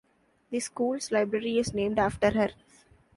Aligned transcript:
The 0.49 0.59
school's 0.59 1.11
library 1.11 1.59
is 1.59 1.75
named 1.75 1.99
after 1.99 2.31
her. 2.31 2.49